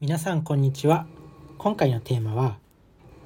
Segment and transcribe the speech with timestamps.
[0.00, 1.08] 皆さんこんにちは。
[1.58, 2.56] 今回のテーマは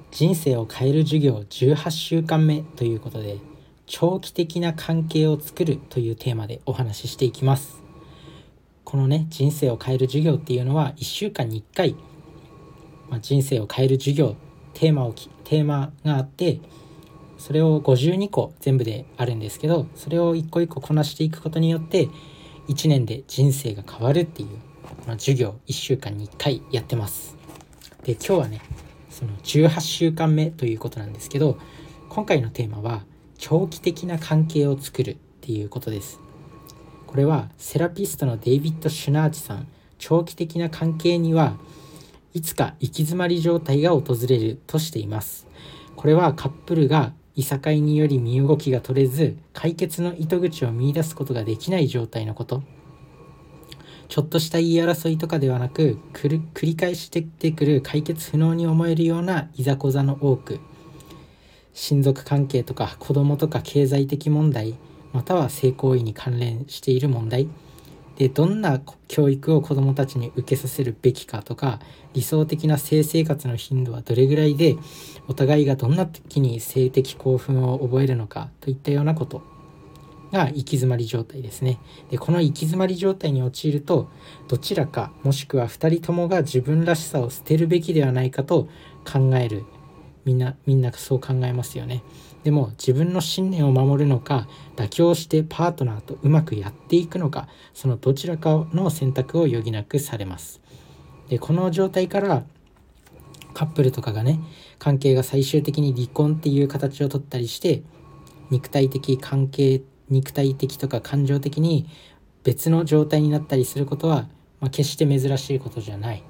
[0.09, 3.37] 人生を変える授業18週間目ということで
[3.85, 7.83] 長期的な関係を作るというテーマでお話ししていきます。
[8.85, 11.95] このね人生を変える授業っていうのは1週間に1回、
[13.07, 14.35] まあ、人生を変える授業
[14.73, 15.13] テーマを
[15.43, 16.59] テーマがあって
[17.37, 22.09] それを52個全部であるんですけどそれを一個一個こなしていくことによって
[22.67, 24.72] 1年で人生が変わるっていう、
[25.05, 27.35] まあ、授業1週間に1回やってます。
[28.03, 28.61] で今日はね
[29.09, 31.57] その18週間目ということなんですけど
[32.09, 33.03] 今回のテーマは
[33.37, 36.19] 長期的な関係を作るっていうことです。
[37.07, 39.67] これはセラピストのデイビッド・シュナーチさん
[39.99, 41.57] 長期的な関係には
[42.33, 45.47] いつか行き詰まり状態が訪れるとしています。
[45.95, 52.63] これはカップルがいさかいにより身動きが取れず解決の糸口を見いだすことができない状態のこと。
[54.07, 60.59] ちょっとした言い争いとかではなく繰り返しててくる解決不能に思えるようないざこざの多く
[61.73, 64.75] 親族関係とか子供とか経済的問題
[65.11, 67.47] または性行為に関連している問題
[68.17, 71.79] でどんな教育を子どもたちに受けさせるべきかとか
[72.13, 74.75] 理想的な性生活の頻度はどれぐらいで
[75.27, 79.52] お互いがどんな時に性的興奮を覚えるのかといったようなこと。
[80.33, 81.79] が行き詰まり状態ですね。
[82.09, 84.09] でこの行き詰まり状態に陥ると
[84.47, 88.67] どちらかもしくは2人ともが自分らしさを捨てるべきではないかと
[89.05, 89.63] 考える
[90.25, 92.03] みんなみんなそう考えますよね。
[92.43, 100.59] でも自分の信念を守るのか妥協してパートナーとうまくやっていくのかそのどちらかの選択を余儀なくされます
[101.29, 102.43] でこの状態から
[103.53, 104.41] カップルとかがね
[104.77, 107.81] 関係が最終的に離婚っていう形をとったりして
[108.49, 111.87] 肉体的関係肉体的とか感情的に
[112.43, 114.27] 別の状態になったりすることは、
[114.59, 116.23] まあ、決して珍しいことじゃない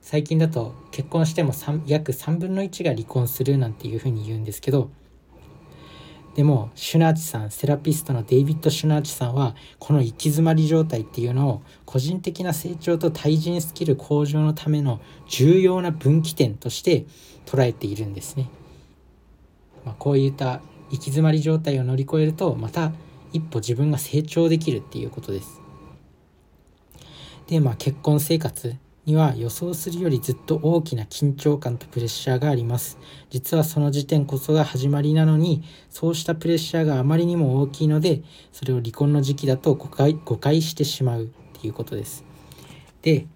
[0.00, 1.52] 最近だと結婚しても
[1.86, 4.90] 約3分の1が離婚するなんていうふうに言うんですけど
[6.34, 17.04] でもシュナーチさんセラピストのデイビッド・シュナーチさんはこの行き詰まり状態っていうのを個人的な成長と対人スキル向上のための重要な分岐点として
[17.44, 18.48] 捉えているんですね。
[19.84, 22.92] まあ、こういった行き詰まり状態を乗り越えるとまた
[23.32, 25.60] 一歩自分が成長できるっていうことです。
[27.48, 32.98] でまあ結婚生活には予想するよりずっと大きな緊張感とプレッシャーがあります。
[33.30, 41.28] 実はその時点こそが始まりなのに、そうしたプレッシャーがあまりにも大きいので、それを離婚の時期だと誤解誤解してしまうっ
[41.60, 42.24] ていうことです。
[43.02, 43.26] で、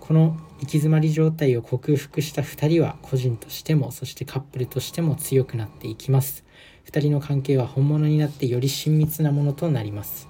[0.00, 6.44] この行き詰まり状態を克服した2人は個人としてもそしてカップルとしても強くなっていきます。
[6.88, 10.28] 2人の関係は本物になってより親密なものとなります。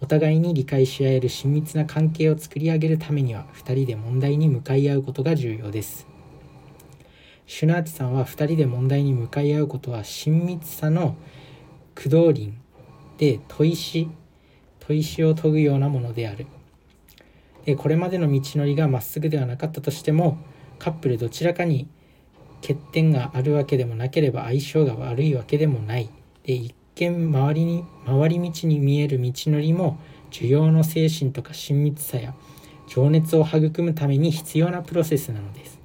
[0.00, 6.06] お互いに理解し合える親密な関係を作り上げるためには2人で問題に向かい合うことが重要です
[7.46, 11.16] シュナーチさんは2人で問題に向かい合うことは親密さの
[11.96, 12.56] 駆動輪
[13.16, 14.08] で砥石
[14.86, 16.46] 砥石を研ぐようなものである
[17.64, 20.38] でこれまでの道のりがまっすぐではなかったとしても
[20.78, 21.88] カップルどちらかに
[22.60, 26.10] 欠点があるわけでもなければ相性が悪いわけでもない
[26.44, 29.98] で一見周りに回り道に見える道のりも
[30.30, 32.34] 需要の精神とか親密さや
[32.88, 35.78] 情熱を育むために必要なプロセスなのです。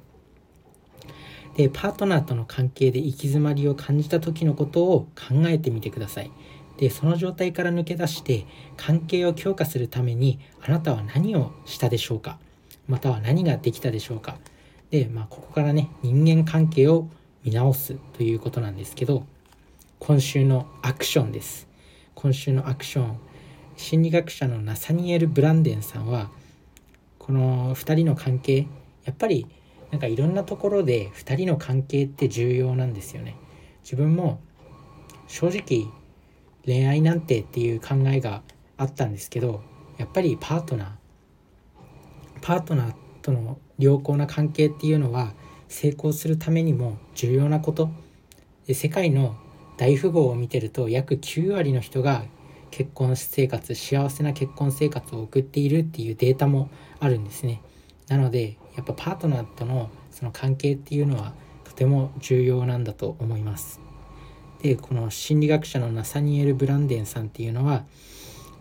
[1.56, 6.30] でパートナーとの関係で行き詰まりを感じた時のことを考えてみてください。
[6.78, 8.46] でその状態から抜け出して
[8.76, 12.40] 関係を強化するためにあなたは何をしたでしょうか？
[12.88, 14.36] または何ができたでしょうか？
[14.94, 17.08] でまあここからね人間関係を
[17.42, 19.26] 見直すということなんですけど
[19.98, 21.66] 今週のアクションです。
[22.14, 23.18] 今週のアクション
[23.76, 26.30] 心理学者のナサニエル・ブランデンさんは
[27.18, 28.68] この2人の関係
[29.04, 29.48] やっぱり
[29.90, 33.34] なんかいろんなところで2人の関係って重要なんですよね。
[33.82, 34.38] 自分も
[35.26, 35.90] 正直
[36.64, 38.42] 恋愛なんてっていう考えが
[38.76, 39.60] あったんですけど
[39.98, 40.88] やっぱりパートナー
[42.40, 45.32] パートナーとの良好な関係っていうのは
[45.68, 47.90] 成功するためにも重要なこと。
[48.66, 49.36] で世界の
[49.76, 52.24] 大富豪を見てると約9割の人が
[52.70, 56.70] 結婚生活幸せな結婚生活を送っているっていうデータも
[57.00, 57.62] あるんですね。
[58.08, 61.32] なのでやっぱパートナーとのその関係っていうのは
[61.64, 63.80] とても重要なんだと思います。
[64.62, 67.84] でこの心理学者のナサニエル・ブランデンさんっていうのは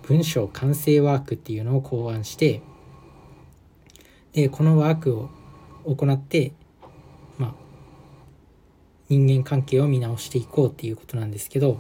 [0.03, 2.61] 文章完成ワークっていうのを考案して
[4.33, 5.29] でこのワークを
[5.85, 6.53] 行って
[7.37, 7.53] ま
[9.07, 11.79] 人間関係を見直していこうっていうことなんですけど、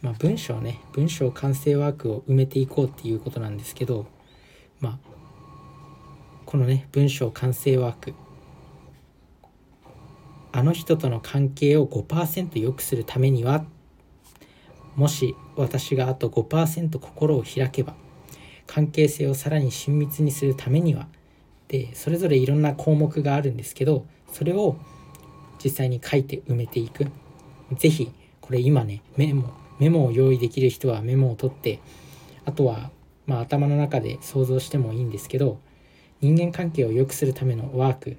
[0.00, 4.06] まあ、文章ね文章完成ワークを埋めていこうっていうことなんですけど
[4.80, 4.98] まあ
[6.46, 8.14] このね文章完成ワーク
[10.52, 13.64] あの人との関係を5%良くするためには
[14.94, 17.96] もし私があと5%心を開けば
[18.66, 21.08] 関係性をさらに親密にするためには
[21.68, 24.76] でそれぞれいろんな項目があるんですけどそれを
[25.62, 27.06] 実際に書いて埋めていく。
[27.76, 31.80] 是非これ今ねメモメモを用意できる人はメモを取って
[32.44, 32.90] あとは
[33.26, 35.58] まあ頭の中で想像してもいいんですけど
[36.20, 38.16] 人間関係を良くするためのワーク、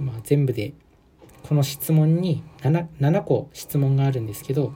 [0.00, 0.74] まあ、全部で
[1.42, 4.72] この質問に 7, 7個質問があるんですけど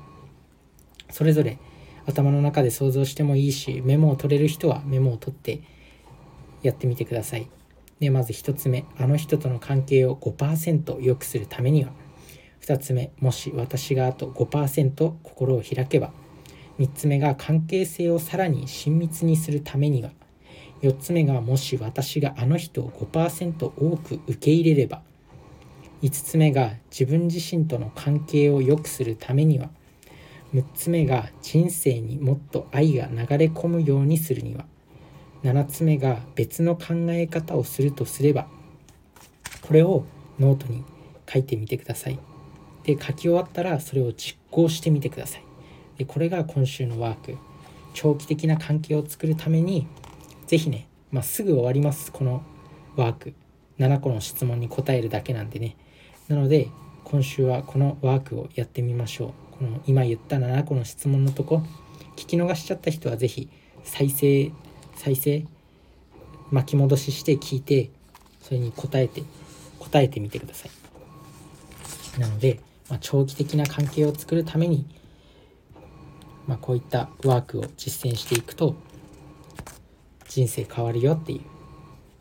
[1.11, 1.58] それぞれ
[2.11, 5.62] 頭の中で想像してもいいしメモを取れる人はメモを取って
[6.62, 7.49] やってみてください。
[8.01, 11.93] でまず1つ目あの人との関係を5%良くするためには。
[12.62, 16.12] 2つ目もし私があと5%心を開けば。
[16.79, 20.11] 3つ目が関係性をさらに親密にするためには。
[20.83, 25.03] 4つ目がもし私があの人を5%多く受け入れれば。
[26.03, 29.71] 5つ目が自分自身との関係を良くするためには。
[30.55, 34.64] 6つ目が人生にもっと愛が流れ込むようにするには。
[35.43, 38.47] 7つ目が別の考え方をするとすれば
[39.62, 40.05] これを
[40.38, 40.85] ノートに
[41.32, 42.19] 書いてみてください。
[42.82, 45.44] で書き終わったらそれを実行してみてください。
[45.99, 47.38] でこれが今週のワーク。
[47.93, 49.87] 長期的な関係を作るために
[50.47, 52.43] 是非ね、まあ、すぐ終わりますこの
[52.97, 53.35] ワーク。
[53.79, 55.76] 7個の質問に答えるだけなんでね。
[56.29, 56.69] なので
[57.05, 59.50] 今週はこのワークをやってみましょう。
[59.61, 61.62] この今言った7個の質問のとこ
[62.17, 63.51] 聞き逃しちゃった人は是非
[63.85, 64.53] 再生
[64.97, 65.45] 再生
[66.51, 67.91] 巻き戻しして聞いて
[68.41, 69.23] それに答えて
[69.79, 72.21] 答えてみてください。
[72.21, 74.87] なので、まあ、長期的な関係を作るために、
[76.47, 78.77] まあ、こういったワークを実践していくと
[80.27, 81.41] 人生変わるよっていう。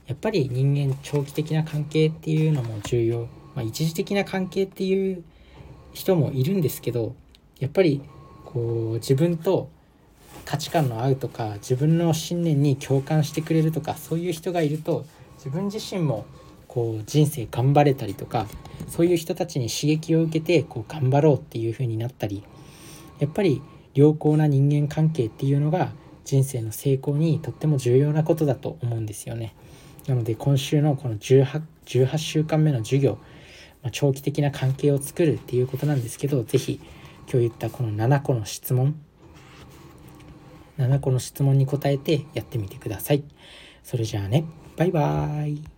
[0.07, 5.24] やっぱり人間長期的な関係っていうのも重要、まあ、一時的な関係っていう
[5.94, 7.15] 人もいるんですけど
[7.59, 8.01] やっぱり
[8.45, 9.69] こう自分と
[10.45, 16.25] 価値観の合うとか自分の信念に共感してくれるとかそういう人がいると自分自身も
[16.67, 18.47] こう人生頑張れたりとか
[18.88, 22.44] そういう人たちに刺激を受けてこう頑張ろうっていう風になったり
[23.19, 23.62] やっぱり
[23.94, 25.91] 良好な人間関係っていうのが
[26.25, 29.55] 人生の成功にとっても重要なことだと思うんですよね。
[30.07, 33.17] なので今週のこの 18, 18週間目の授業、
[33.81, 36.79] まあ、長期的な関係を作るっていうことなんですけど是非
[37.31, 38.99] 今日言ったこの7個の質問
[40.79, 43.23] 7個の質問に答えてやってみてください。
[43.83, 44.45] それじゃあね、
[44.77, 45.61] バイバーイ。